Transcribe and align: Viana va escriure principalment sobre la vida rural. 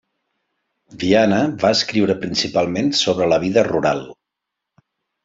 Viana 1.01 1.41
va 1.63 1.69
escriure 1.77 2.15
principalment 2.23 2.89
sobre 3.01 3.29
la 3.35 3.39
vida 3.45 3.65
rural. 3.69 4.03